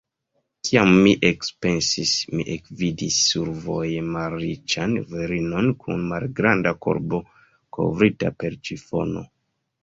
Kiam 0.67 0.93
mi 1.07 1.11
ekpensis, 1.27 2.13
mi 2.37 2.45
ekvidis 2.53 3.17
survoje 3.33 3.99
malriĉan 4.15 4.97
virinon 5.11 5.69
kun 5.85 6.09
malgranda 6.15 6.75
korbo, 6.87 7.21
kovrita 7.79 8.33
per 8.43 8.59
ĉifono. 8.71 9.25